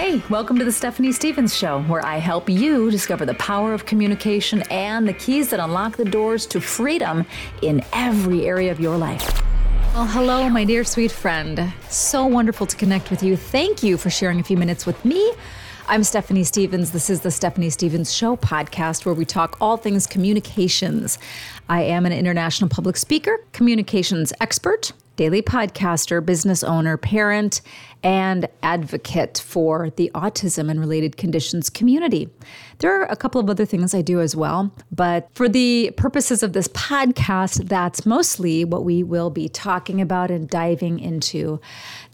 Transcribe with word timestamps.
Hey, 0.00 0.22
welcome 0.30 0.58
to 0.58 0.64
the 0.64 0.72
Stephanie 0.72 1.12
Stevens 1.12 1.54
Show, 1.54 1.82
where 1.82 2.02
I 2.02 2.16
help 2.16 2.48
you 2.48 2.90
discover 2.90 3.26
the 3.26 3.34
power 3.34 3.74
of 3.74 3.84
communication 3.84 4.62
and 4.70 5.06
the 5.06 5.12
keys 5.12 5.50
that 5.50 5.60
unlock 5.60 5.98
the 5.98 6.06
doors 6.06 6.46
to 6.46 6.58
freedom 6.58 7.26
in 7.60 7.84
every 7.92 8.46
area 8.46 8.72
of 8.72 8.80
your 8.80 8.96
life. 8.96 9.42
Well, 9.92 10.06
hello, 10.06 10.48
my 10.48 10.64
dear 10.64 10.84
sweet 10.84 11.12
friend. 11.12 11.70
So 11.90 12.24
wonderful 12.24 12.66
to 12.68 12.76
connect 12.76 13.10
with 13.10 13.22
you. 13.22 13.36
Thank 13.36 13.82
you 13.82 13.98
for 13.98 14.08
sharing 14.08 14.40
a 14.40 14.42
few 14.42 14.56
minutes 14.56 14.86
with 14.86 15.04
me. 15.04 15.34
I'm 15.86 16.02
Stephanie 16.02 16.44
Stevens. 16.44 16.92
This 16.92 17.10
is 17.10 17.20
the 17.20 17.30
Stephanie 17.30 17.68
Stevens 17.68 18.10
Show 18.10 18.36
podcast 18.36 19.04
where 19.04 19.14
we 19.14 19.26
talk 19.26 19.58
all 19.60 19.76
things 19.76 20.06
communications. 20.06 21.18
I 21.68 21.82
am 21.82 22.06
an 22.06 22.12
international 22.12 22.70
public 22.70 22.96
speaker, 22.96 23.44
communications 23.52 24.32
expert, 24.40 24.92
daily 25.20 25.42
podcaster, 25.42 26.24
business 26.24 26.64
owner, 26.64 26.96
parent, 26.96 27.60
and 28.02 28.48
advocate 28.62 29.36
for 29.36 29.90
the 29.90 30.10
autism 30.14 30.70
and 30.70 30.80
related 30.80 31.18
conditions 31.18 31.68
community. 31.68 32.26
There 32.78 32.98
are 32.98 33.04
a 33.04 33.16
couple 33.16 33.38
of 33.38 33.50
other 33.50 33.66
things 33.66 33.92
I 33.92 34.00
do 34.00 34.22
as 34.22 34.34
well, 34.34 34.72
but 34.90 35.28
for 35.34 35.46
the 35.46 35.92
purposes 35.98 36.42
of 36.42 36.54
this 36.54 36.68
podcast, 36.68 37.68
that's 37.68 38.06
mostly 38.06 38.64
what 38.64 38.82
we 38.82 39.02
will 39.02 39.28
be 39.28 39.50
talking 39.50 40.00
about 40.00 40.30
and 40.30 40.48
diving 40.48 40.98
into. 40.98 41.60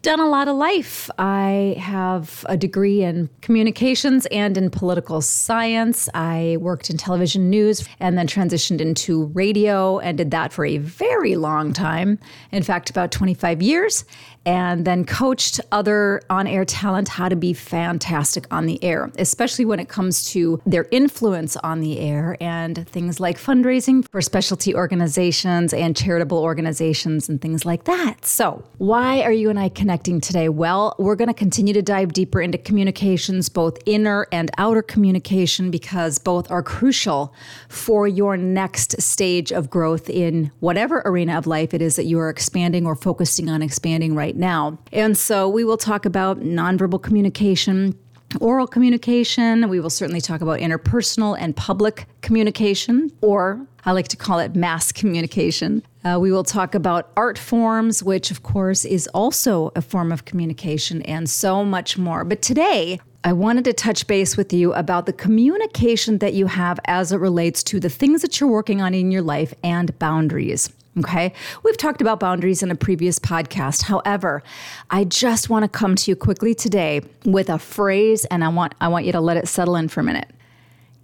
Done 0.06 0.20
a 0.20 0.28
lot 0.28 0.46
of 0.46 0.54
life. 0.54 1.10
I 1.18 1.74
have 1.80 2.46
a 2.48 2.56
degree 2.56 3.02
in 3.02 3.28
communications 3.42 4.24
and 4.26 4.56
in 4.56 4.70
political 4.70 5.20
science. 5.20 6.08
I 6.14 6.58
worked 6.60 6.90
in 6.90 6.96
television 6.96 7.50
news 7.50 7.84
and 7.98 8.16
then 8.16 8.28
transitioned 8.28 8.80
into 8.80 9.24
radio 9.34 9.98
and 9.98 10.16
did 10.16 10.30
that 10.30 10.52
for 10.52 10.64
a 10.64 10.78
very 10.78 11.34
long 11.34 11.72
time. 11.72 12.20
In 12.52 12.62
fact, 12.62 12.88
about 12.88 13.10
25 13.10 13.60
years 13.60 14.04
and 14.46 14.84
then 14.84 15.04
coached 15.04 15.60
other 15.72 16.22
on 16.30 16.46
air 16.46 16.64
talent 16.64 17.08
how 17.08 17.28
to 17.28 17.34
be 17.34 17.52
fantastic 17.52 18.46
on 18.52 18.66
the 18.66 18.82
air, 18.84 19.10
especially 19.18 19.64
when 19.64 19.80
it 19.80 19.88
comes 19.88 20.30
to 20.30 20.62
their 20.64 20.86
influence 20.92 21.56
on 21.56 21.80
the 21.80 21.98
air 21.98 22.36
and 22.40 22.88
things 22.88 23.18
like 23.18 23.38
fundraising 23.38 24.08
for 24.08 24.22
specialty 24.22 24.72
organizations 24.72 25.74
and 25.74 25.96
charitable 25.96 26.38
organizations 26.38 27.28
and 27.28 27.42
things 27.42 27.64
like 27.64 27.84
that. 27.84 28.24
So, 28.24 28.62
why 28.78 29.22
are 29.22 29.32
you 29.32 29.50
and 29.50 29.60
I 29.60 29.68
connecting 29.96 30.20
today? 30.20 30.50
Well, 30.50 30.94
we're 30.98 31.16
going 31.16 31.28
to 31.28 31.34
continue 31.34 31.72
to 31.72 31.80
dive 31.80 32.12
deeper 32.12 32.42
into 32.42 32.58
communications, 32.58 33.48
both 33.48 33.78
inner 33.86 34.26
and 34.30 34.50
outer 34.58 34.82
communication, 34.82 35.70
because 35.70 36.18
both 36.18 36.50
are 36.50 36.62
crucial 36.62 37.32
for 37.70 38.06
your 38.06 38.36
next 38.36 39.00
stage 39.00 39.52
of 39.52 39.70
growth 39.70 40.10
in 40.10 40.52
whatever 40.60 41.00
arena 41.06 41.38
of 41.38 41.46
life 41.46 41.72
it 41.72 41.80
is 41.80 41.96
that 41.96 42.04
you 42.04 42.18
are 42.18 42.28
expanding 42.28 42.86
or 42.86 42.94
focusing 42.94 43.48
on 43.48 43.62
expanding 43.62 44.14
right 44.14 44.26
right 44.26 44.36
now. 44.36 44.76
And 44.92 45.16
so 45.16 45.48
we 45.48 45.64
will 45.64 45.76
talk 45.76 46.04
about 46.04 46.40
nonverbal 46.40 47.00
communication, 47.02 47.96
oral 48.40 48.66
communication. 48.66 49.68
We 49.68 49.78
will 49.78 49.90
certainly 49.90 50.20
talk 50.20 50.40
about 50.40 50.58
interpersonal 50.58 51.36
and 51.38 51.56
public 51.56 52.06
communication, 52.22 53.12
or 53.20 53.64
I 53.84 53.92
like 53.92 54.08
to 54.08 54.16
call 54.16 54.40
it 54.40 54.56
mass 54.56 54.90
communication. 54.90 55.82
Uh, 56.06 56.20
we 56.20 56.30
will 56.30 56.44
talk 56.44 56.76
about 56.76 57.10
art 57.16 57.36
forms, 57.36 58.00
which, 58.00 58.30
of 58.30 58.44
course, 58.44 58.84
is 58.84 59.08
also 59.08 59.72
a 59.74 59.82
form 59.82 60.12
of 60.12 60.24
communication, 60.24 61.02
and 61.02 61.28
so 61.28 61.64
much 61.64 61.98
more. 61.98 62.22
But 62.22 62.42
today, 62.42 63.00
I 63.24 63.32
wanted 63.32 63.64
to 63.64 63.72
touch 63.72 64.06
base 64.06 64.36
with 64.36 64.52
you 64.52 64.72
about 64.74 65.06
the 65.06 65.12
communication 65.12 66.18
that 66.18 66.32
you 66.32 66.46
have 66.46 66.78
as 66.84 67.10
it 67.10 67.16
relates 67.16 67.64
to 67.64 67.80
the 67.80 67.88
things 67.88 68.22
that 68.22 68.38
you're 68.38 68.48
working 68.48 68.80
on 68.80 68.94
in 68.94 69.10
your 69.10 69.22
life 69.22 69.52
and 69.64 69.98
boundaries. 69.98 70.72
Okay. 70.96 71.32
We've 71.64 71.76
talked 71.76 72.00
about 72.00 72.20
boundaries 72.20 72.62
in 72.62 72.70
a 72.70 72.76
previous 72.76 73.18
podcast. 73.18 73.82
However, 73.82 74.44
I 74.90 75.02
just 75.02 75.50
want 75.50 75.64
to 75.64 75.68
come 75.68 75.96
to 75.96 76.10
you 76.12 76.14
quickly 76.14 76.54
today 76.54 77.00
with 77.24 77.50
a 77.50 77.58
phrase 77.58 78.24
and 78.26 78.44
I 78.44 78.48
want 78.48 78.74
I 78.80 78.88
want 78.88 79.06
you 79.06 79.12
to 79.12 79.20
let 79.20 79.36
it 79.36 79.48
settle 79.48 79.74
in 79.74 79.88
for 79.88 80.00
a 80.00 80.04
minute. 80.04 80.30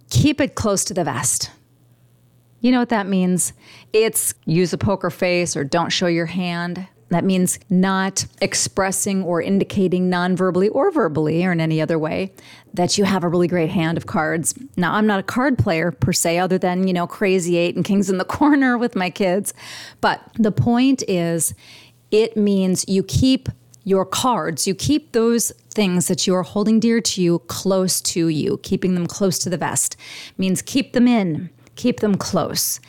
Keep 0.09 0.39
it 0.39 0.55
close 0.55 0.85
to 0.85 0.93
the 0.93 1.03
vest. 1.03 1.51
You 2.63 2.71
know 2.71 2.79
what 2.79 2.89
that 2.89 3.07
means? 3.07 3.51
It's 3.91 4.33
use 4.45 4.71
a 4.71 4.77
poker 4.77 5.09
face 5.09 5.57
or 5.57 5.65
don't 5.65 5.89
show 5.89 6.07
your 6.07 6.27
hand. 6.27 6.87
That 7.09 7.25
means 7.25 7.59
not 7.69 8.25
expressing 8.39 9.21
or 9.21 9.41
indicating 9.41 10.09
non-verbally 10.09 10.69
or 10.69 10.89
verbally 10.89 11.45
or 11.45 11.51
in 11.51 11.59
any 11.59 11.81
other 11.81 11.99
way 11.99 12.31
that 12.73 12.97
you 12.97 13.03
have 13.03 13.25
a 13.25 13.27
really 13.27 13.49
great 13.49 13.69
hand 13.69 13.97
of 13.97 14.05
cards. 14.05 14.55
Now, 14.77 14.93
I'm 14.93 15.05
not 15.05 15.19
a 15.19 15.23
card 15.23 15.57
player 15.57 15.91
per 15.91 16.13
se, 16.13 16.39
other 16.39 16.57
than, 16.57 16.87
you 16.87 16.93
know, 16.93 17.05
crazy 17.05 17.57
eight 17.57 17.75
and 17.75 17.83
kings 17.83 18.09
in 18.09 18.17
the 18.17 18.25
corner 18.39 18.77
with 18.77 18.95
my 18.95 19.09
kids. 19.09 19.53
But 19.99 20.21
the 20.35 20.51
point 20.51 21.03
is, 21.09 21.53
it 22.11 22.37
means 22.37 22.85
you 22.87 23.03
keep 23.03 23.49
your 23.83 24.05
cards, 24.05 24.65
you 24.65 24.73
keep 24.73 25.11
those 25.11 25.51
things 25.69 26.07
that 26.07 26.25
you 26.25 26.33
are 26.33 26.43
holding 26.43 26.79
dear 26.79 27.01
to 27.01 27.21
you 27.21 27.39
close 27.39 27.99
to 27.99 28.29
you, 28.29 28.57
keeping 28.63 28.95
them 28.95 29.05
close 29.05 29.37
to 29.39 29.49
the 29.49 29.57
vest 29.57 29.97
means 30.37 30.61
keep 30.61 30.93
them 30.93 31.09
in, 31.09 31.49
keep 31.75 31.99
them 31.99 32.15
close. 32.15 32.79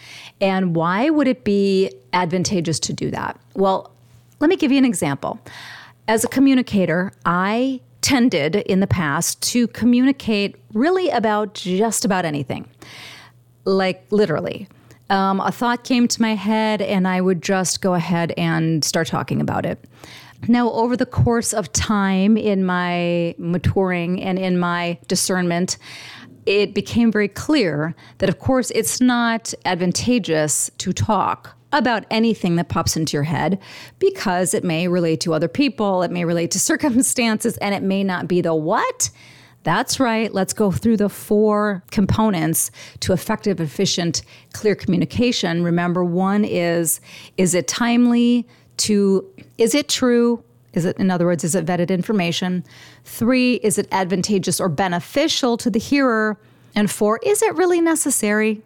And 0.41 0.75
why 0.75 1.11
would 1.11 1.29
it 1.29 1.45
be 1.45 1.91
advantageous 2.13 2.79
to 2.81 2.93
do 2.93 3.11
that? 3.11 3.39
Well, 3.55 3.91
let 4.41 4.49
me 4.51 4.57
give 4.57 4.73
you 4.73 4.79
an 4.79 4.85
example. 4.85 5.39
As 6.07 6.25
a 6.25 6.29
communicator, 6.29 7.13
I 7.25 7.81
tended 8.03 8.57
in 8.57 8.81
the 8.81 8.87
past 8.87 9.41
to 9.41 9.67
communicate 9.69 10.57
really 10.75 11.09
about 11.09 11.55
just 11.55 12.05
about 12.05 12.27
anything, 12.27 12.69
like 13.65 14.05
literally. 14.11 14.69
Um, 15.09 15.41
a 15.41 15.51
thought 15.53 15.85
came 15.85 16.09
to 16.09 16.21
my 16.21 16.35
head, 16.35 16.83
and 16.83 17.07
I 17.09 17.21
would 17.21 17.43
just 17.43 17.81
go 17.81 17.95
ahead 17.95 18.33
and 18.37 18.85
start 18.85 19.07
talking 19.07 19.41
about 19.41 19.65
it. 19.65 19.83
Now, 20.49 20.71
over 20.73 20.97
the 20.97 21.07
course 21.07 21.55
of 21.55 21.73
time 21.73 22.37
in 22.37 22.65
my 22.67 23.35
maturing 23.39 24.23
and 24.23 24.39
in 24.39 24.59
my 24.59 24.99
discernment, 25.09 25.79
it 26.47 26.75
became 26.75 27.11
very 27.11 27.29
clear 27.29 27.95
that, 28.19 28.29
of 28.29 28.39
course, 28.39 28.71
it's 28.73 29.01
not 29.01 29.55
advantageous 29.65 30.71
to 30.79 30.93
talk 30.93 31.57
about 31.73 32.05
anything 32.11 32.57
that 32.57 32.69
pops 32.69 32.97
into 32.97 33.17
your 33.17 33.25
head 33.25 33.59
because 33.99 34.55
it 34.55 34.63
may 34.63 34.87
relate 34.87 35.21
to 35.21 35.35
other 35.35 35.49
people, 35.49 36.03
it 36.03 36.11
may 36.11 36.25
relate 36.25 36.51
to 36.53 36.61
circumstances, 36.73 37.57
and 37.59 37.75
it 37.75 37.83
may 37.83 38.05
not 38.05 38.29
be 38.29 38.41
the 38.41 38.55
what. 38.55 39.11
That's 39.65 39.99
right. 39.99 40.33
Let's 40.33 40.53
go 40.53 40.71
through 40.71 40.99
the 40.99 41.09
four 41.09 41.83
components 41.91 42.71
to 43.01 43.15
effective, 43.15 43.61
efficient, 43.61 44.23
clear 44.53 44.75
communication. 44.75 45.65
Remember, 45.65 46.05
one 46.05 46.45
is 46.45 47.01
is 47.39 47.55
it 47.55 47.67
timely? 47.67 48.47
Two, 48.77 49.27
is 49.57 49.75
it 49.75 49.89
true? 49.89 50.45
Is 50.77 50.85
it, 50.85 50.97
in 50.99 51.11
other 51.11 51.27
words, 51.27 51.45
is 51.45 51.55
it 51.55 51.67
vetted 51.67 51.91
information? 51.91 52.65
Three, 53.05 53.55
is 53.57 53.79
it 53.79 53.89
advantageous 53.93 54.61
or 54.61 54.69
beneficial 54.69 55.57
to 55.59 55.71
the 55.71 55.79
hearer? 55.79 56.39
And 56.75 56.91
four, 56.91 57.21
is 57.23 57.43
it 57.43 57.55
really 57.55 57.81
necessary? 57.81 58.63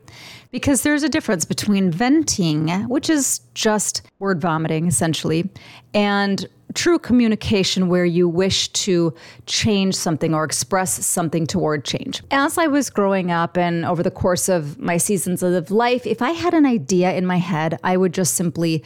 because 0.50 0.82
there's 0.82 1.02
a 1.02 1.08
difference 1.08 1.44
between 1.44 1.90
venting, 1.90 2.68
which 2.88 3.10
is 3.10 3.40
just 3.54 4.02
word 4.18 4.40
vomiting 4.40 4.86
essentially, 4.86 5.48
and 5.94 6.46
true 6.74 6.98
communication 6.98 7.88
where 7.88 8.04
you 8.04 8.28
wish 8.28 8.68
to 8.68 9.14
change 9.46 9.94
something 9.94 10.34
or 10.34 10.44
express 10.44 11.04
something 11.04 11.46
toward 11.46 11.84
change. 11.84 12.22
As 12.30 12.58
I 12.58 12.66
was 12.66 12.90
growing 12.90 13.30
up 13.30 13.56
and 13.56 13.84
over 13.84 14.02
the 14.02 14.10
course 14.10 14.48
of 14.48 14.78
my 14.78 14.96
seasons 14.96 15.42
of 15.42 15.70
life, 15.70 16.06
if 16.06 16.20
I 16.20 16.32
had 16.32 16.54
an 16.54 16.66
idea 16.66 17.12
in 17.14 17.24
my 17.26 17.38
head, 17.38 17.78
I 17.82 17.96
would 17.96 18.12
just 18.12 18.34
simply 18.34 18.84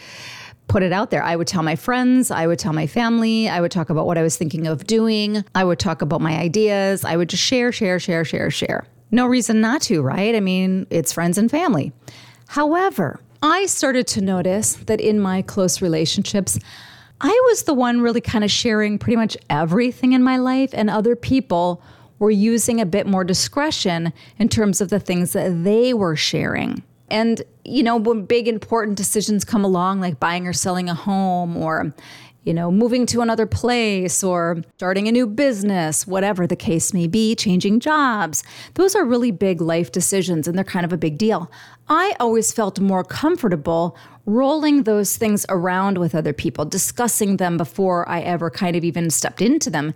put 0.72 0.82
it 0.82 0.90
out 0.90 1.10
there. 1.10 1.22
I 1.22 1.36
would 1.36 1.46
tell 1.46 1.62
my 1.62 1.76
friends, 1.76 2.30
I 2.30 2.46
would 2.46 2.58
tell 2.58 2.72
my 2.72 2.86
family, 2.86 3.46
I 3.46 3.60
would 3.60 3.70
talk 3.70 3.90
about 3.90 4.06
what 4.06 4.16
I 4.16 4.22
was 4.22 4.38
thinking 4.38 4.66
of 4.66 4.86
doing, 4.86 5.44
I 5.54 5.64
would 5.64 5.78
talk 5.78 6.00
about 6.00 6.22
my 6.22 6.38
ideas, 6.38 7.04
I 7.04 7.14
would 7.18 7.28
just 7.28 7.42
share, 7.42 7.72
share, 7.72 8.00
share, 8.00 8.24
share, 8.24 8.50
share. 8.50 8.86
No 9.10 9.26
reason 9.26 9.60
not 9.60 9.82
to, 9.82 10.00
right? 10.00 10.34
I 10.34 10.40
mean, 10.40 10.86
it's 10.88 11.12
friends 11.12 11.36
and 11.36 11.50
family. 11.50 11.92
However, 12.46 13.20
I 13.42 13.66
started 13.66 14.06
to 14.08 14.22
notice 14.22 14.76
that 14.86 14.98
in 14.98 15.20
my 15.20 15.42
close 15.42 15.82
relationships, 15.82 16.58
I 17.20 17.38
was 17.50 17.64
the 17.64 17.74
one 17.74 18.00
really 18.00 18.22
kind 18.22 18.42
of 18.42 18.50
sharing 18.50 18.98
pretty 18.98 19.16
much 19.16 19.36
everything 19.50 20.14
in 20.14 20.22
my 20.22 20.38
life, 20.38 20.70
and 20.72 20.88
other 20.88 21.14
people 21.16 21.82
were 22.18 22.30
using 22.30 22.80
a 22.80 22.86
bit 22.86 23.06
more 23.06 23.24
discretion 23.24 24.10
in 24.38 24.48
terms 24.48 24.80
of 24.80 24.88
the 24.88 25.00
things 25.00 25.34
that 25.34 25.64
they 25.64 25.92
were 25.92 26.16
sharing. 26.16 26.82
And, 27.12 27.42
you 27.62 27.82
know, 27.82 27.98
when 27.98 28.24
big 28.24 28.48
important 28.48 28.96
decisions 28.96 29.44
come 29.44 29.64
along, 29.64 30.00
like 30.00 30.18
buying 30.18 30.46
or 30.46 30.54
selling 30.54 30.88
a 30.88 30.94
home 30.94 31.58
or, 31.58 31.94
you 32.44 32.54
know, 32.54 32.70
moving 32.70 33.04
to 33.06 33.20
another 33.20 33.44
place 33.44 34.24
or 34.24 34.62
starting 34.78 35.08
a 35.08 35.12
new 35.12 35.26
business, 35.26 36.06
whatever 36.06 36.46
the 36.46 36.56
case 36.56 36.94
may 36.94 37.06
be, 37.06 37.34
changing 37.34 37.80
jobs. 37.80 38.42
Those 38.74 38.96
are 38.96 39.04
really 39.04 39.30
big 39.30 39.60
life 39.60 39.92
decisions 39.92 40.48
and 40.48 40.56
they're 40.56 40.64
kind 40.64 40.86
of 40.86 40.92
a 40.92 40.96
big 40.96 41.18
deal. 41.18 41.52
I 41.86 42.16
always 42.18 42.50
felt 42.50 42.80
more 42.80 43.04
comfortable 43.04 43.94
rolling 44.24 44.84
those 44.84 45.18
things 45.18 45.44
around 45.50 45.98
with 45.98 46.14
other 46.14 46.32
people, 46.32 46.64
discussing 46.64 47.36
them 47.36 47.58
before 47.58 48.08
I 48.08 48.20
ever 48.20 48.48
kind 48.48 48.74
of 48.74 48.84
even 48.84 49.10
stepped 49.10 49.42
into 49.42 49.68
them. 49.68 49.92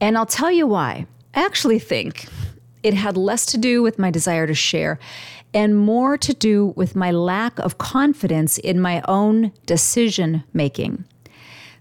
And 0.00 0.16
I'll 0.16 0.24
tell 0.24 0.52
you 0.52 0.68
why. 0.68 1.08
I 1.34 1.44
actually 1.44 1.80
think 1.80 2.28
it 2.84 2.94
had 2.94 3.16
less 3.16 3.44
to 3.46 3.58
do 3.58 3.82
with 3.82 3.98
my 3.98 4.10
desire 4.10 4.46
to 4.46 4.54
share 4.54 5.00
and 5.54 5.78
more 5.78 6.16
to 6.18 6.34
do 6.34 6.66
with 6.76 6.94
my 6.94 7.10
lack 7.10 7.58
of 7.58 7.78
confidence 7.78 8.58
in 8.58 8.80
my 8.80 9.02
own 9.08 9.52
decision 9.66 10.44
making. 10.52 11.04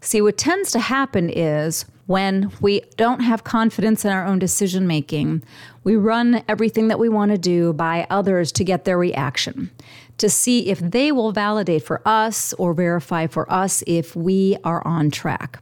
See, 0.01 0.21
what 0.21 0.37
tends 0.37 0.71
to 0.71 0.79
happen 0.79 1.29
is 1.29 1.85
When 2.07 2.53
we 2.61 2.81
don't 2.95 3.19
have 3.19 3.43
confidence 3.43 4.05
in 4.05 4.11
our 4.11 4.25
own 4.25 4.39
decision 4.39 4.87
making, 4.87 5.43
we 5.83 5.97
run 5.97 6.41
everything 6.47 6.87
that 6.87 6.99
we 6.99 7.09
want 7.09 7.31
to 7.31 7.37
do 7.37 7.73
by 7.73 8.07
others 8.09 8.53
to 8.53 8.63
get 8.63 8.85
their 8.85 8.97
reaction, 8.97 9.69
to 10.17 10.29
see 10.29 10.69
if 10.69 10.79
they 10.79 11.11
will 11.11 11.33
validate 11.33 11.83
for 11.83 12.01
us 12.05 12.53
or 12.53 12.73
verify 12.73 13.27
for 13.27 13.51
us 13.51 13.83
if 13.85 14.15
we 14.15 14.55
are 14.63 14.85
on 14.87 15.11
track. 15.11 15.61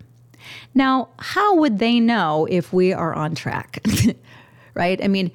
Now, 0.75 1.10
how 1.18 1.56
would 1.56 1.80
they 1.80 2.00
know 2.00 2.48
if 2.48 2.72
we 2.72 2.94
are 2.94 3.16
on 3.16 3.34
track? 3.34 3.84
right? 4.75 5.04
I 5.04 5.08
mean, 5.08 5.31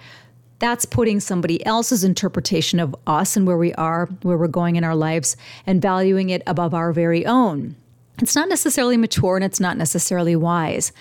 that's 0.61 0.85
putting 0.85 1.19
somebody 1.21 1.65
else's 1.67 2.05
interpretation 2.05 2.79
of 2.79 2.95
us 3.07 3.37
and 3.37 3.47
where 3.47 3.57
we 3.57 3.75
are, 3.75 4.07
where 4.23 4.39
we're 4.39 4.47
going 4.47 4.77
in 4.77 4.85
our 4.85 4.95
lives, 4.95 5.37
and 5.67 5.83
valuing 5.83 6.31
it 6.31 6.43
above 6.47 6.75
our 6.75 6.93
very 6.93 7.27
own. 7.27 7.75
It's 8.19 8.37
not 8.37 8.49
necessarily 8.49 8.97
mature 8.97 9.37
and 9.37 9.45
it's 9.45 9.59
not 9.61 9.77
necessarily 9.77 10.37
wise. 10.37 10.93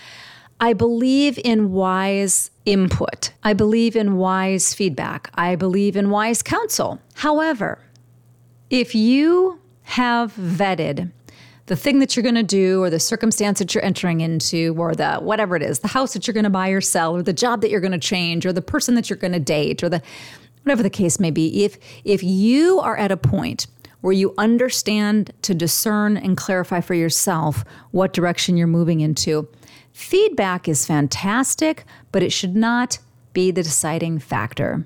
I 0.62 0.74
believe 0.74 1.40
in 1.44 1.72
wise 1.72 2.52
input. 2.66 3.32
I 3.44 3.54
believe 3.54 3.96
in 3.96 4.18
wise 4.18 4.74
feedback. 4.74 5.30
I 5.36 5.56
believe 5.56 5.96
in 5.96 6.10
wise 6.10 6.42
counsel. 6.42 7.00
However, 7.16 7.80
if 8.70 8.96
you 8.96 9.60
have 9.84 10.34
vetted 10.36 11.12
the 11.70 11.76
thing 11.76 12.00
that 12.00 12.16
you're 12.16 12.24
going 12.24 12.34
to 12.34 12.42
do 12.42 12.82
or 12.82 12.90
the 12.90 13.00
circumstance 13.00 13.60
that 13.60 13.76
you're 13.76 13.86
entering 13.86 14.22
into 14.22 14.74
or 14.76 14.96
the 14.96 15.18
whatever 15.18 15.56
it 15.56 15.62
is, 15.62 15.80
the 15.80 15.88
house 15.88 16.14
that 16.14 16.26
you're 16.26 16.34
going 16.34 16.44
to 16.44 16.50
buy 16.50 16.70
or 16.70 16.82
sell 16.82 17.16
or 17.16 17.22
the 17.22 17.32
job 17.32 17.62
that 17.62 17.70
you're 17.70 17.80
going 17.80 17.92
to 17.92 18.00
change 18.00 18.44
or 18.44 18.52
the 18.52 18.62
person 18.62 18.96
that 18.96 19.08
you're 19.08 19.18
going 19.18 19.34
to 19.34 19.40
date 19.40 19.84
or 19.84 19.88
the 19.88 20.02
whatever 20.64 20.82
the 20.82 20.90
case 20.90 21.20
may 21.20 21.30
be, 21.30 21.64
if 21.64 21.78
if 22.04 22.24
you 22.24 22.80
are 22.80 22.98
at 22.98 23.12
a 23.12 23.18
point 23.18 23.68
where 24.02 24.14
you 24.14 24.34
understand 24.40 25.32
to 25.44 25.54
discern 25.54 26.18
and 26.18 26.38
clarify 26.38 26.82
for 26.82 26.96
yourself 26.96 27.64
what 27.92 28.14
direction 28.14 28.58
you're 28.58 28.66
moving 28.66 29.02
into. 29.02 29.48
Feedback 29.92 30.68
is 30.68 30.88
fantastic, 30.88 31.84
but 32.12 32.24
it 32.24 32.32
should 32.32 32.56
not 32.56 32.98
be 33.34 33.52
the 33.52 33.62
deciding 33.62 34.18
factor. 34.18 34.86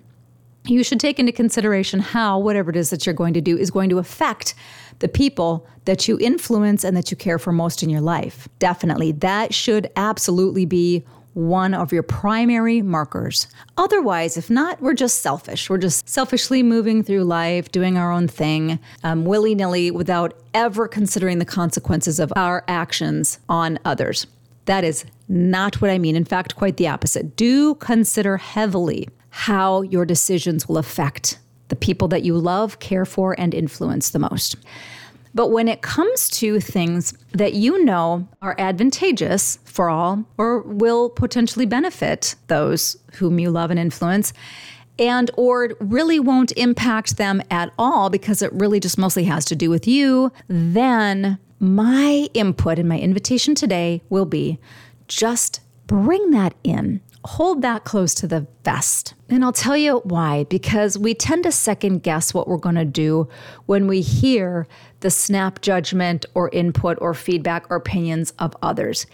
You 0.65 0.83
should 0.83 1.00
take 1.00 1.19
into 1.19 1.33
consideration 1.33 2.00
how 2.00 2.39
whatever 2.39 2.69
it 2.69 2.77
is 2.77 2.89
that 2.89 3.06
you're 3.06 3.13
going 3.13 3.33
to 3.33 3.42
do 3.42 3.57
is 3.57 3.69
going 3.69 3.89
to 3.89 3.98
affect 3.98 4.54
the 5.00 5.10
people 5.10 5.68
that 5.83 6.07
you 6.07 6.18
influence 6.19 6.86
and 6.86 6.95
that 6.95 7.12
you 7.12 7.18
care 7.18 7.38
for 7.38 7.51
most 7.51 7.83
in 7.83 7.89
your 7.89 8.00
life. 8.00 8.48
Definitely. 8.60 9.12
That 9.12 9.54
should 9.54 9.92
absolutely 9.98 10.65
be 10.65 11.04
one 11.33 11.74
of 11.74 11.92
your 11.92 12.04
primary 12.04 12.81
markers. 12.81 13.48
Otherwise, 13.75 14.38
if 14.38 14.50
not, 14.50 14.80
we're 14.81 14.94
just 14.94 15.21
selfish. 15.21 15.69
We're 15.69 15.80
just 15.80 16.07
selfishly 16.07 16.63
moving 16.63 17.04
through 17.04 17.24
life, 17.24 17.71
doing 17.71 17.98
our 17.98 18.12
own 18.12 18.27
thing, 18.27 18.80
um, 19.04 19.25
willy 19.25 19.56
nilly, 19.56 19.92
without 19.92 20.39
ever 20.54 20.88
considering 20.88 21.39
the 21.39 21.45
consequences 21.45 22.19
of 22.19 22.31
our 22.36 22.63
actions 22.68 23.39
on 23.50 23.80
others. 23.83 24.27
That 24.65 24.83
is 24.83 25.06
not 25.27 25.81
what 25.81 25.89
I 25.92 25.98
mean. 25.98 26.15
In 26.15 26.24
fact, 26.24 26.56
quite 26.56 26.77
the 26.77 26.88
opposite. 26.88 27.36
Do 27.36 27.75
consider 27.75 28.38
heavily 28.38 29.10
how 29.35 29.81
your 29.81 30.06
decisions 30.06 30.68
will 30.68 30.77
affect 30.77 31.39
the 31.69 31.75
people 31.75 32.07
that 32.07 32.21
you 32.21 32.38
love, 32.38 32.77
care 32.77 33.03
for, 33.03 33.33
and 33.39 33.51
influence 33.51 34.12
the 34.12 34.19
most. 34.19 34.56
But 35.33 35.47
when 35.47 35.68
it 35.68 35.81
comes 35.81 36.30
to 36.38 36.59
things 36.59 37.15
that 37.31 37.56
you 37.56 37.83
know 37.83 38.27
are 38.44 38.53
advantageous 38.59 39.57
for 39.65 39.89
all 39.89 40.24
or 40.38 40.62
will 40.62 41.09
potentially 41.09 41.65
benefit 41.65 42.35
those 42.45 42.95
whom 43.13 43.39
you 43.39 43.50
love 43.50 43.71
and 43.71 43.80
influence, 43.80 44.33
and 45.00 45.31
or 45.33 45.71
really 45.79 46.19
won't 46.19 46.51
impact 46.56 47.18
them 47.18 47.41
at 47.50 47.74
all 47.79 48.12
because 48.12 48.44
it 48.44 48.53
really 48.53 48.79
just 48.79 49.00
mostly 49.00 49.24
has 49.24 49.45
to 49.45 49.56
do 49.56 49.71
with 49.71 49.88
you, 49.88 50.31
then 50.47 51.39
my 51.59 52.29
input 52.36 52.77
and 52.77 52.88
my 52.88 53.00
invitation 53.00 53.56
today 53.56 54.03
will 54.12 54.25
be 54.25 54.59
just 55.07 55.59
bring 55.88 56.29
that 56.29 56.53
in 56.63 57.01
hold 57.25 57.62
that 57.62 57.84
close 57.84 58.14
to 58.16 58.28
the 58.28 58.46
vest. 58.64 59.14
And 59.30 59.44
I'll 59.44 59.54
tell 59.54 59.78
you 59.78 60.00
why, 60.04 60.44
because 60.46 60.98
we 60.98 61.14
tend 61.14 61.44
to 61.44 61.52
second 61.52 62.04
guess 62.04 62.34
what 62.34 62.48
we're 62.48 62.58
going 62.58 62.75
to 62.75 62.86
do 62.86 63.30
when 63.66 63.88
we 63.88 64.02
hear 64.02 64.68
the 65.00 65.10
snap 65.10 65.62
judgment 65.62 66.25
or 66.34 66.50
input 66.50 66.98
or 67.02 67.14
feedback 67.14 67.66
or 67.70 67.78
opinions 67.78 68.31
of 68.40 68.56
others. 68.62 69.06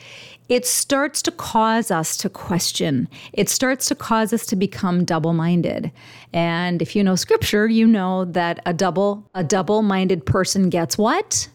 It 0.50 0.66
starts 0.66 1.22
to 1.24 1.32
cause 1.32 1.92
us 1.92 2.18
to 2.18 2.30
question. 2.30 3.08
It 3.34 3.50
starts 3.50 3.86
to 3.88 3.96
cause 3.96 4.34
us 4.34 4.48
to 4.48 4.56
become 4.56 5.06
double-minded. 5.06 5.92
And 6.34 6.82
if 6.82 6.96
you 6.96 7.04
know 7.04 7.16
scripture, 7.16 7.68
you 7.68 7.86
know 7.86 8.26
that 8.26 8.60
a 8.66 8.74
double 8.74 9.30
a 9.36 9.44
double-minded 9.44 10.26
person 10.26 10.70
gets 10.70 10.98
what? 10.98 11.48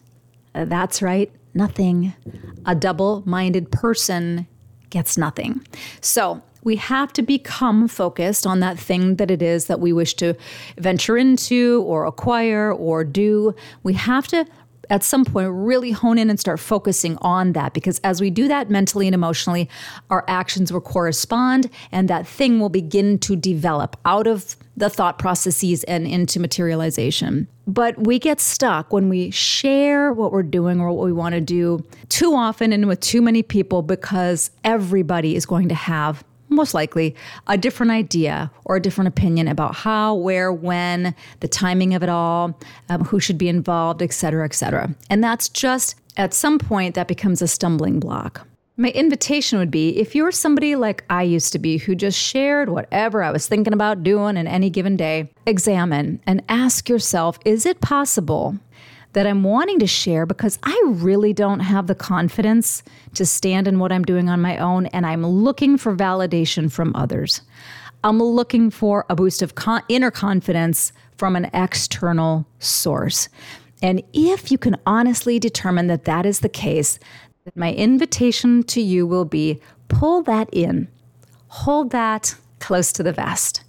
That's 0.53 1.03
right, 1.03 1.33
nothing. 1.55 2.15
A 2.67 2.77
double-minded 2.77 3.73
person 3.73 4.47
gets 4.95 5.19
nothing. 5.19 5.61
So 6.01 6.41
we 6.63 6.77
have 6.77 7.13
to 7.15 7.23
become 7.23 7.89
focused 7.89 8.47
on 8.47 8.61
that 8.61 8.79
thing 8.79 9.17
that 9.17 9.31
it 9.31 9.43
is 9.43 9.67
that 9.67 9.81
we 9.81 9.93
wish 9.93 10.15
to 10.15 10.35
venture 10.79 11.19
into 11.19 11.83
or 11.85 12.07
acquire 12.07 12.73
or 12.73 13.03
do. 13.03 13.55
We 13.83 13.93
have 13.95 14.29
to 14.29 14.47
at 14.91 15.03
some 15.03 15.25
point 15.25 15.51
really 15.51 15.91
hone 15.91 16.19
in 16.19 16.31
and 16.31 16.39
start 16.39 16.61
focusing 16.61 17.17
on 17.21 17.53
that. 17.53 17.75
Because 17.75 17.99
as 18.01 18.21
we 18.21 18.31
do 18.31 18.49
that 18.49 18.71
mentally 18.71 19.07
and 19.07 19.15
emotionally 19.15 19.69
our 20.11 20.25
actions 20.29 20.73
will 20.73 20.81
correspond 20.81 21.71
and 21.93 22.09
that 22.09 22.27
thing 22.27 22.61
will 22.61 22.69
begin 22.69 23.19
to 23.21 23.37
develop 23.37 23.97
out 24.05 24.27
of 24.27 24.57
the 24.77 24.91
thought 24.91 25.19
processes 25.19 25.85
and 25.85 26.07
into 26.07 26.41
materialization. 26.41 27.49
But 27.67 28.07
we 28.07 28.19
get 28.19 28.41
stuck 28.41 28.93
when 28.93 29.09
we 29.09 29.31
share 29.31 30.13
what 30.13 30.33
we're 30.33 30.43
doing 30.43 30.81
or 30.81 30.93
what 30.93 31.05
we 31.05 31.13
want 31.13 31.35
to 31.35 31.41
do 31.41 31.85
too 32.09 32.35
often 32.35 32.73
and 32.73 32.87
with 32.87 33.01
too 33.01 33.23
many 33.23 33.43
people 33.43 33.83
because 33.83 34.51
everybody 34.65 35.37
is 35.37 35.47
going 35.47 35.69
to 35.69 35.75
have 35.75 36.25
most 36.55 36.75
likely 36.75 37.15
a 37.47 37.59
different 37.59 37.93
idea 37.93 38.51
or 38.65 38.77
a 38.77 38.81
different 38.81 39.09
opinion 39.09 39.49
about 39.49 39.75
how, 39.75 40.15
where, 40.15 40.53
when, 40.53 41.15
the 41.41 41.49
timing 41.49 41.95
of 41.95 42.03
it 42.03 42.09
all, 42.09 42.59
um, 42.89 43.05
who 43.05 43.21
should 43.21 43.39
be 43.39 43.49
involved, 43.49 44.03
et 44.03 44.13
cetera, 44.13 44.45
et 44.45 44.55
cetera. 44.55 44.95
And 45.11 45.23
that's 45.23 45.49
just 45.49 45.97
at 46.17 46.35
some 46.35 46.59
point 46.59 46.95
that 46.95 47.09
becomes 47.09 47.43
a 47.43 47.49
stumbling 47.49 48.01
block. 48.01 48.47
My 48.77 48.89
invitation 48.91 49.61
would 49.61 49.71
be 49.71 50.01
if 50.01 50.17
you're 50.17 50.33
somebody 50.33 50.75
like 50.75 51.05
I 51.09 51.23
used 51.23 51.53
to 51.53 51.61
be 51.61 51.79
who 51.79 51.95
just 51.95 52.19
shared 52.19 52.69
whatever 52.69 53.23
I 53.23 53.31
was 53.31 53.47
thinking 53.47 53.73
about 53.73 54.03
doing 54.03 54.37
in 54.37 54.49
any 54.49 54.69
given 54.69 54.97
day, 54.97 55.31
examine 55.47 56.21
and 56.27 56.43
ask 56.49 56.89
yourself 56.89 57.39
is 57.45 57.67
it 57.67 57.81
possible 57.81 58.59
that 59.15 59.27
I'm 59.27 59.43
wanting 59.43 59.79
to 59.79 59.87
share 59.87 60.27
because 60.27 60.59
I 60.63 60.81
really 60.87 61.33
don't 61.33 61.61
have 61.61 61.87
the 61.87 61.95
confidence 61.95 62.83
to 63.15 63.25
stand 63.25 63.67
in 63.67 63.79
what 63.79 63.91
I'm 63.91 64.05
doing 64.05 64.29
on 64.29 64.41
my 64.41 64.59
own, 64.59 64.87
and 64.87 65.07
I'm 65.07 65.25
looking 65.25 65.79
for 65.79 65.97
validation 65.97 66.71
from 66.71 66.95
others. 66.95 67.41
I'm 68.03 68.19
looking 68.19 68.71
for 68.71 69.07
a 69.09 69.15
boost 69.15 69.41
of 69.41 69.55
con- 69.55 69.83
inner 69.89 70.11
confidence 70.11 70.93
from 71.17 71.37
an 71.37 71.49
external 71.55 72.47
source. 72.59 73.29
And 73.83 74.03
if 74.13 74.51
you 74.51 74.59
can 74.59 74.77
honestly 74.85 75.39
determine 75.39 75.87
that 75.87 76.05
that 76.05 76.27
is 76.27 76.41
the 76.41 76.49
case, 76.49 76.99
my 77.55 77.73
invitation 77.73 78.63
to 78.65 78.81
you 78.81 79.07
will 79.07 79.25
be 79.25 79.61
pull 79.89 80.23
that 80.23 80.49
in, 80.53 80.89
hold 81.49 81.91
that 81.91 82.35
close 82.59 82.93
to 82.93 83.03
the 83.03 83.13
vest. 83.13 83.63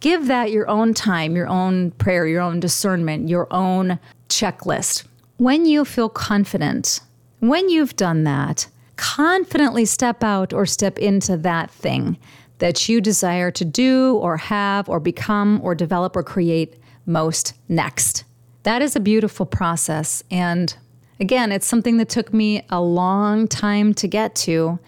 Give 0.00 0.26
that 0.26 0.50
your 0.50 0.68
own 0.68 0.94
time, 0.94 1.34
your 1.34 1.48
own 1.48 1.90
prayer, 1.92 2.26
your 2.26 2.42
own 2.42 2.60
discernment, 2.60 3.28
your 3.28 3.46
own 3.50 3.98
checklist. 4.28 5.04
When 5.38 5.66
you 5.66 5.84
feel 5.84 6.08
confident, 6.08 7.00
when 7.40 7.68
you've 7.68 7.96
done 7.96 8.24
that, 8.24 8.68
confidently 8.96 9.84
step 9.84 10.22
out 10.22 10.52
or 10.52 10.66
step 10.66 10.98
into 10.98 11.36
that 11.38 11.70
thing 11.70 12.18
that 12.58 12.88
you 12.88 13.00
desire 13.00 13.50
to 13.50 13.64
do 13.64 14.16
or 14.16 14.36
have 14.36 14.88
or 14.88 15.00
become 15.00 15.60
or 15.62 15.74
develop 15.74 16.16
or 16.16 16.22
create 16.22 16.74
most 17.04 17.52
next. 17.68 18.24
That 18.62 18.82
is 18.82 18.96
a 18.96 19.00
beautiful 19.00 19.46
process. 19.46 20.22
And 20.30 20.74
Again, 21.18 21.50
it's 21.50 21.66
something 21.66 21.96
that 21.96 22.10
took 22.10 22.34
me 22.34 22.62
a 22.68 22.80
long 22.80 23.48
time 23.48 23.94
to 23.94 24.06
get 24.06 24.34
to. 24.36 24.78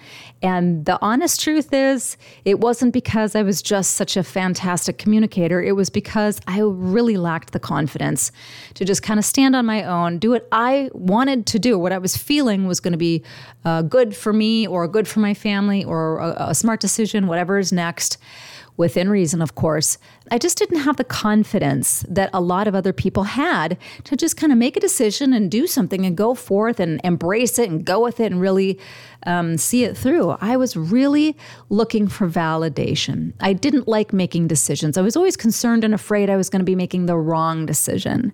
And 0.40 0.84
the 0.84 0.98
honest 1.02 1.40
truth 1.40 1.72
is, 1.72 2.16
it 2.44 2.60
wasn't 2.60 2.92
because 2.92 3.34
I 3.34 3.42
was 3.42 3.60
just 3.60 3.92
such 3.92 4.16
a 4.16 4.22
fantastic 4.22 4.96
communicator. 4.96 5.60
It 5.60 5.72
was 5.72 5.90
because 5.90 6.40
I 6.46 6.60
really 6.60 7.16
lacked 7.16 7.52
the 7.52 7.58
confidence 7.58 8.30
to 8.74 8.84
just 8.84 9.02
kind 9.02 9.18
of 9.18 9.24
stand 9.24 9.56
on 9.56 9.66
my 9.66 9.82
own, 9.82 10.18
do 10.18 10.30
what 10.30 10.46
I 10.52 10.90
wanted 10.92 11.46
to 11.46 11.58
do, 11.58 11.78
what 11.78 11.92
I 11.92 11.98
was 11.98 12.16
feeling 12.16 12.66
was 12.66 12.78
going 12.78 12.92
to 12.92 12.98
be 12.98 13.24
uh, 13.64 13.82
good 13.82 14.14
for 14.14 14.32
me 14.32 14.66
or 14.66 14.86
good 14.86 15.08
for 15.08 15.18
my 15.20 15.34
family 15.34 15.84
or 15.84 16.18
a, 16.18 16.50
a 16.50 16.54
smart 16.54 16.80
decision, 16.80 17.26
whatever 17.26 17.58
is 17.58 17.72
next 17.72 18.18
within 18.78 19.10
reason, 19.10 19.42
of 19.42 19.54
course. 19.54 19.98
I 20.30 20.38
just 20.38 20.56
didn't 20.56 20.80
have 20.80 20.96
the 20.96 21.04
confidence 21.04 22.06
that 22.08 22.30
a 22.32 22.40
lot 22.40 22.66
of 22.66 22.74
other 22.74 22.94
people 22.94 23.24
had 23.24 23.76
to 24.04 24.16
just 24.16 24.38
kind 24.38 24.52
of 24.52 24.58
make 24.58 24.76
a 24.76 24.80
decision 24.80 25.34
and 25.34 25.50
do 25.50 25.66
something 25.66 26.06
and 26.06 26.16
go 26.16 26.34
forth 26.34 26.80
and 26.80 27.00
embrace 27.04 27.58
it 27.58 27.68
and 27.68 27.84
go 27.84 28.02
with 28.02 28.20
it 28.20 28.32
and 28.32 28.40
really 28.40 28.78
um, 29.26 29.58
see 29.58 29.84
it 29.84 29.96
through. 29.96 30.30
I 30.40 30.56
was 30.56 30.76
really 30.76 31.36
looking 31.68 32.08
for 32.08 32.28
validation. 32.28 33.34
I 33.40 33.52
didn't 33.52 33.88
like 33.88 34.12
making 34.12 34.46
decisions. 34.46 34.96
I 34.96 35.02
was 35.02 35.16
always 35.16 35.36
concerned 35.36 35.82
and 35.82 35.92
afraid 35.92 36.30
I 36.30 36.36
was 36.36 36.48
going 36.48 36.60
to 36.60 36.64
be 36.64 36.76
making 36.76 37.06
the 37.06 37.16
wrong 37.16 37.66
decision. 37.66 38.32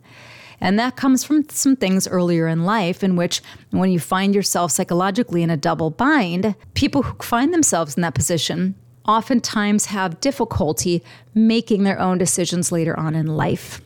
And 0.60 0.78
that 0.78 0.94
comes 0.94 1.24
from 1.24 1.48
some 1.48 1.74
things 1.74 2.06
earlier 2.06 2.46
in 2.46 2.64
life, 2.64 3.02
in 3.02 3.16
which 3.16 3.40
when 3.70 3.90
you 3.90 3.98
find 3.98 4.34
yourself 4.34 4.70
psychologically 4.70 5.42
in 5.42 5.50
a 5.50 5.56
double 5.56 5.90
bind, 5.90 6.54
people 6.74 7.02
who 7.02 7.22
find 7.22 7.52
themselves 7.52 7.96
in 7.96 8.02
that 8.02 8.14
position 8.14 8.74
oftentimes 9.06 9.86
have 9.86 10.20
difficulty 10.20 11.02
making 11.34 11.84
their 11.84 11.98
own 11.98 12.18
decisions 12.18 12.72
later 12.72 12.98
on 12.98 13.14
in 13.14 13.26
life. 13.26 13.80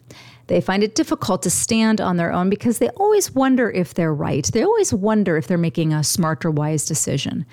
They 0.49 0.61
find 0.63 0.83
it 0.83 0.95
difficult 0.95 1.43
to 1.43 1.51
stand 1.51 2.01
on 2.01 2.17
their 2.17 2.33
own 2.33 2.49
because 2.49 2.79
they 2.79 2.89
always 2.91 3.35
wonder 3.35 3.71
if 3.71 3.95
they're 3.95 4.15
right. 4.15 4.47
They 4.47 4.65
always 4.65 4.93
wonder 4.93 5.37
if 5.37 5.47
they're 5.47 5.59
making 5.59 5.93
a 5.93 6.03
smart 6.03 6.45
or 6.45 6.51
wise 6.51 6.87
decision. 6.87 7.45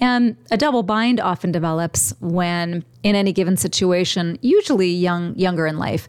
And 0.00 0.36
a 0.50 0.56
double 0.56 0.82
bind 0.82 1.20
often 1.20 1.52
develops 1.52 2.14
when, 2.20 2.84
in 3.02 3.14
any 3.14 3.32
given 3.32 3.56
situation, 3.56 4.38
usually 4.40 4.88
young, 4.88 5.36
younger 5.36 5.66
in 5.66 5.78
life, 5.78 6.08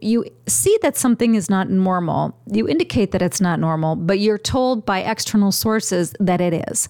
you 0.00 0.24
see 0.46 0.78
that 0.80 0.96
something 0.96 1.34
is 1.34 1.50
not 1.50 1.68
normal. 1.68 2.36
You 2.50 2.66
indicate 2.66 3.12
that 3.12 3.20
it's 3.20 3.40
not 3.40 3.60
normal, 3.60 3.96
but 3.96 4.18
you're 4.18 4.38
told 4.38 4.86
by 4.86 5.00
external 5.00 5.52
sources 5.52 6.14
that 6.18 6.40
it 6.40 6.68
is. 6.70 6.88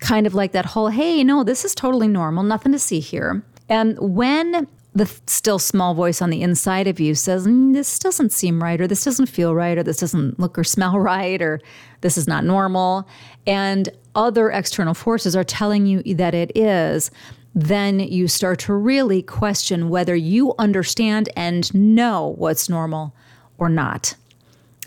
Kind 0.00 0.26
of 0.26 0.34
like 0.34 0.52
that 0.52 0.66
whole, 0.66 0.88
hey, 0.88 1.24
no, 1.24 1.44
this 1.44 1.64
is 1.64 1.74
totally 1.74 2.08
normal, 2.08 2.42
nothing 2.42 2.72
to 2.72 2.78
see 2.78 3.00
here. 3.00 3.42
And 3.68 3.98
when 3.98 4.66
the 4.94 5.06
still 5.26 5.58
small 5.58 5.94
voice 5.94 6.20
on 6.20 6.30
the 6.30 6.42
inside 6.42 6.86
of 6.86 6.98
you 6.98 7.14
says, 7.14 7.46
mm, 7.46 7.72
This 7.72 7.98
doesn't 7.98 8.32
seem 8.32 8.62
right, 8.62 8.80
or 8.80 8.86
this 8.86 9.04
doesn't 9.04 9.26
feel 9.26 9.54
right, 9.54 9.78
or 9.78 9.82
this 9.82 9.98
doesn't 9.98 10.38
look 10.40 10.58
or 10.58 10.64
smell 10.74 10.98
right, 10.98 11.40
or 11.40 11.60
this 12.00 12.18
is 12.18 12.26
not 12.26 12.44
normal. 12.44 13.08
And 13.46 13.88
other 14.14 14.50
external 14.50 14.94
forces 14.94 15.36
are 15.36 15.44
telling 15.44 15.86
you 15.86 16.02
that 16.14 16.34
it 16.34 16.56
is. 16.56 17.10
Then 17.54 18.00
you 18.00 18.28
start 18.28 18.58
to 18.60 18.74
really 18.74 19.22
question 19.22 19.88
whether 19.88 20.14
you 20.14 20.54
understand 20.58 21.28
and 21.36 21.72
know 21.74 22.34
what's 22.36 22.68
normal 22.68 23.14
or 23.58 23.68
not. 23.68 24.14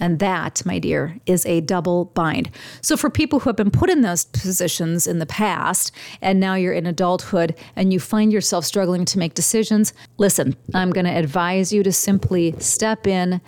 And 0.01 0.17
that, 0.17 0.65
my 0.65 0.79
dear, 0.79 1.19
is 1.27 1.45
a 1.45 1.61
double 1.61 2.05
bind. 2.05 2.49
So, 2.81 2.97
for 2.97 3.11
people 3.11 3.39
who 3.39 3.49
have 3.49 3.55
been 3.55 3.69
put 3.69 3.89
in 3.89 4.01
those 4.01 4.25
positions 4.25 5.05
in 5.05 5.19
the 5.19 5.27
past, 5.27 5.91
and 6.23 6.39
now 6.39 6.55
you're 6.55 6.73
in 6.73 6.87
adulthood 6.87 7.55
and 7.75 7.93
you 7.93 7.99
find 7.99 8.33
yourself 8.33 8.65
struggling 8.65 9.05
to 9.05 9.19
make 9.19 9.35
decisions, 9.35 9.93
listen, 10.17 10.57
I'm 10.73 10.89
going 10.89 11.05
to 11.05 11.11
advise 11.15 11.71
you 11.71 11.83
to 11.83 11.91
simply 11.91 12.55
step 12.57 13.05
in 13.05 13.41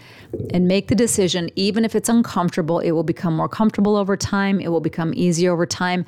and 0.51 0.67
make 0.67 0.89
the 0.89 0.95
decision. 0.95 1.49
Even 1.55 1.83
if 1.83 1.95
it's 1.95 2.07
uncomfortable, 2.07 2.79
it 2.79 2.91
will 2.91 3.03
become 3.03 3.35
more 3.35 3.49
comfortable 3.49 3.95
over 3.95 4.15
time, 4.15 4.59
it 4.59 4.69
will 4.69 4.79
become 4.79 5.11
easier 5.15 5.51
over 5.51 5.65
time 5.65 6.05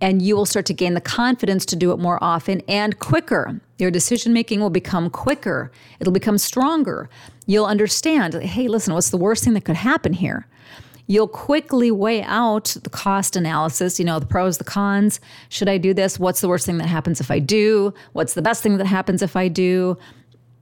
and 0.00 0.22
you 0.22 0.36
will 0.36 0.46
start 0.46 0.66
to 0.66 0.74
gain 0.74 0.94
the 0.94 1.00
confidence 1.00 1.66
to 1.66 1.76
do 1.76 1.92
it 1.92 1.98
more 1.98 2.22
often 2.22 2.62
and 2.68 2.98
quicker. 2.98 3.60
Your 3.78 3.90
decision 3.90 4.32
making 4.32 4.60
will 4.60 4.70
become 4.70 5.10
quicker, 5.10 5.70
it'll 6.00 6.12
become 6.12 6.38
stronger. 6.38 7.08
You'll 7.46 7.66
understand 7.66 8.34
hey, 8.34 8.68
listen, 8.68 8.94
what's 8.94 9.10
the 9.10 9.16
worst 9.16 9.44
thing 9.44 9.54
that 9.54 9.64
could 9.64 9.76
happen 9.76 10.12
here? 10.12 10.46
You'll 11.06 11.28
quickly 11.28 11.90
weigh 11.90 12.22
out 12.22 12.76
the 12.82 12.90
cost 12.90 13.34
analysis, 13.34 13.98
you 13.98 14.04
know, 14.04 14.18
the 14.18 14.26
pros, 14.26 14.58
the 14.58 14.64
cons. 14.64 15.20
Should 15.48 15.68
I 15.68 15.78
do 15.78 15.94
this? 15.94 16.18
What's 16.18 16.42
the 16.42 16.48
worst 16.48 16.66
thing 16.66 16.76
that 16.78 16.86
happens 16.86 17.18
if 17.18 17.30
I 17.30 17.38
do? 17.38 17.94
What's 18.12 18.34
the 18.34 18.42
best 18.42 18.62
thing 18.62 18.76
that 18.76 18.86
happens 18.86 19.22
if 19.22 19.34
I 19.34 19.48
do? 19.48 19.96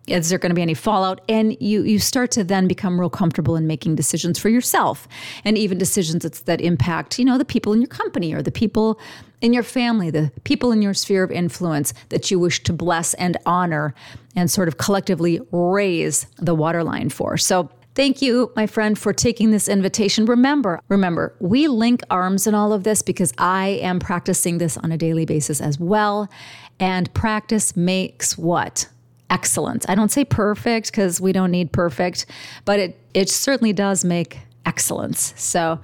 Is 0.06 0.28
there 0.28 0.38
going 0.38 0.50
to 0.50 0.54
be 0.54 0.62
any 0.62 0.74
fallout 0.74 1.20
and 1.28 1.60
you 1.60 1.82
you 1.82 1.98
start 1.98 2.30
to 2.30 2.44
then 2.44 2.68
become 2.68 2.98
real 2.98 3.10
comfortable 3.10 3.56
in 3.56 3.66
making 3.66 3.94
decisions 3.94 4.38
for 4.38 4.48
yourself 4.48 5.08
and 5.44 5.58
even 5.58 5.78
decisions 5.78 6.22
that 6.22 6.60
impact 6.60 7.18
you 7.18 7.24
know 7.24 7.38
the 7.38 7.44
people 7.44 7.72
in 7.72 7.80
your 7.80 7.88
company 7.88 8.32
or 8.32 8.42
the 8.42 8.52
people 8.52 8.98
in 9.40 9.52
your 9.52 9.62
family 9.62 10.10
the 10.10 10.30
people 10.44 10.72
in 10.72 10.82
your 10.82 10.94
sphere 10.94 11.24
of 11.24 11.30
influence 11.30 11.92
that 12.10 12.30
you 12.30 12.38
wish 12.38 12.62
to 12.62 12.72
bless 12.72 13.14
and 13.14 13.36
honor 13.46 13.94
and 14.34 14.50
sort 14.50 14.68
of 14.68 14.78
collectively 14.78 15.40
raise 15.50 16.26
the 16.38 16.54
waterline 16.54 17.08
for 17.08 17.36
so 17.36 17.70
Thank 17.96 18.20
you, 18.20 18.52
my 18.54 18.66
friend, 18.66 18.98
for 18.98 19.14
taking 19.14 19.52
this 19.52 19.70
invitation. 19.70 20.26
Remember, 20.26 20.82
remember, 20.88 21.34
we 21.40 21.66
link 21.66 22.02
arms 22.10 22.46
in 22.46 22.54
all 22.54 22.74
of 22.74 22.84
this 22.84 23.00
because 23.00 23.32
I 23.38 23.68
am 23.80 24.00
practicing 24.00 24.58
this 24.58 24.76
on 24.76 24.92
a 24.92 24.98
daily 24.98 25.24
basis 25.24 25.62
as 25.62 25.80
well. 25.80 26.28
And 26.78 27.10
practice 27.14 27.74
makes 27.74 28.36
what? 28.36 28.86
Excellence. 29.30 29.86
I 29.88 29.94
don't 29.94 30.10
say 30.10 30.24
perfect 30.24 30.90
because 30.90 31.20
we 31.20 31.32
don't 31.32 31.50
need 31.50 31.72
perfect, 31.72 32.26
but 32.64 32.78
it 32.78 32.98
it 33.14 33.28
certainly 33.30 33.72
does 33.72 34.04
make 34.04 34.40
excellence. 34.64 35.32
So 35.36 35.80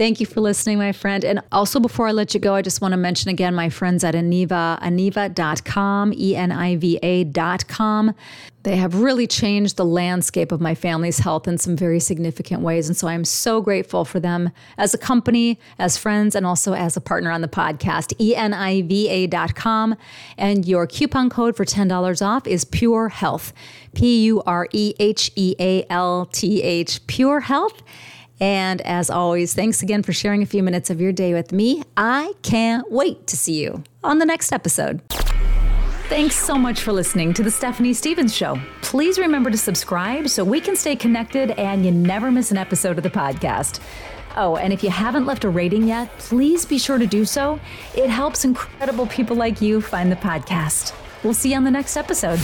Thank 0.00 0.18
you 0.18 0.24
for 0.24 0.40
listening, 0.40 0.78
my 0.78 0.92
friend. 0.92 1.26
And 1.26 1.42
also, 1.52 1.78
before 1.78 2.08
I 2.08 2.12
let 2.12 2.32
you 2.32 2.40
go, 2.40 2.54
I 2.54 2.62
just 2.62 2.80
want 2.80 2.92
to 2.92 2.96
mention 2.96 3.28
again 3.28 3.54
my 3.54 3.68
friends 3.68 4.02
at 4.02 4.14
Eniva, 4.14 4.80
eniva.com, 4.80 6.14
E 6.16 6.34
N 6.34 6.50
I 6.50 6.76
V 6.76 6.98
A.com. 7.02 8.14
They 8.62 8.76
have 8.76 8.94
really 8.94 9.26
changed 9.26 9.76
the 9.76 9.84
landscape 9.84 10.52
of 10.52 10.60
my 10.62 10.74
family's 10.74 11.18
health 11.18 11.46
in 11.46 11.58
some 11.58 11.76
very 11.76 12.00
significant 12.00 12.62
ways. 12.62 12.88
And 12.88 12.96
so 12.96 13.08
I'm 13.08 13.26
so 13.26 13.60
grateful 13.60 14.06
for 14.06 14.20
them 14.20 14.52
as 14.78 14.94
a 14.94 14.98
company, 14.98 15.60
as 15.78 15.98
friends, 15.98 16.34
and 16.34 16.46
also 16.46 16.72
as 16.72 16.96
a 16.96 17.02
partner 17.02 17.30
on 17.30 17.42
the 17.42 17.48
podcast, 17.48 18.16
eniva.com. 18.16 19.96
And 20.38 20.64
your 20.64 20.86
coupon 20.86 21.28
code 21.28 21.56
for 21.56 21.66
$10 21.66 22.26
off 22.26 22.46
is 22.46 22.64
Pure 22.64 23.10
Health, 23.10 23.52
P 23.92 24.24
U 24.24 24.42
R 24.46 24.66
E 24.72 24.94
H 24.98 25.30
E 25.36 25.54
A 25.60 25.84
L 25.90 26.24
T 26.32 26.62
H, 26.62 27.06
Pure 27.06 27.40
Health. 27.40 27.82
And 28.40 28.80
as 28.82 29.10
always, 29.10 29.54
thanks 29.54 29.82
again 29.82 30.02
for 30.02 30.12
sharing 30.12 30.42
a 30.42 30.46
few 30.46 30.62
minutes 30.62 30.90
of 30.90 31.00
your 31.00 31.12
day 31.12 31.34
with 31.34 31.52
me. 31.52 31.82
I 31.96 32.32
can't 32.42 32.90
wait 32.90 33.26
to 33.28 33.36
see 33.36 33.62
you 33.62 33.84
on 34.02 34.18
the 34.18 34.24
next 34.24 34.52
episode. 34.52 35.02
Thanks 36.08 36.34
so 36.34 36.56
much 36.56 36.80
for 36.80 36.92
listening 36.92 37.32
to 37.34 37.42
The 37.44 37.50
Stephanie 37.52 37.92
Stevens 37.92 38.34
Show. 38.34 38.58
Please 38.82 39.18
remember 39.18 39.48
to 39.50 39.56
subscribe 39.56 40.28
so 40.28 40.42
we 40.42 40.60
can 40.60 40.74
stay 40.74 40.96
connected 40.96 41.52
and 41.52 41.84
you 41.84 41.92
never 41.92 42.32
miss 42.32 42.50
an 42.50 42.56
episode 42.56 42.96
of 42.96 43.04
the 43.04 43.10
podcast. 43.10 43.78
Oh, 44.36 44.56
and 44.56 44.72
if 44.72 44.82
you 44.82 44.90
haven't 44.90 45.26
left 45.26 45.44
a 45.44 45.48
rating 45.48 45.86
yet, 45.86 46.10
please 46.18 46.64
be 46.64 46.78
sure 46.78 46.98
to 46.98 47.06
do 47.06 47.24
so. 47.24 47.60
It 47.96 48.10
helps 48.10 48.44
incredible 48.44 49.06
people 49.06 49.36
like 49.36 49.60
you 49.60 49.80
find 49.80 50.10
the 50.10 50.16
podcast. 50.16 50.94
We'll 51.22 51.34
see 51.34 51.50
you 51.50 51.56
on 51.56 51.64
the 51.64 51.70
next 51.70 51.96
episode. 51.96 52.40